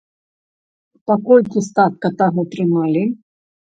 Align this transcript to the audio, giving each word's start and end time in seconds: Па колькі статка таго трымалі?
Па 1.05 1.19
колькі 1.29 1.65
статка 1.69 2.15
таго 2.25 2.51
трымалі? 2.53 3.09